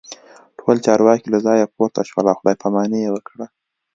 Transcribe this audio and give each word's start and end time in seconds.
ټول 0.59 0.75
چارواکي 0.85 1.27
له 1.33 1.39
ځایه 1.45 1.71
پورته 1.75 2.01
شول 2.09 2.25
او 2.29 2.37
خداي 2.39 2.55
پاماني 2.61 2.99
یې 3.05 3.09
وکړه 3.13 3.45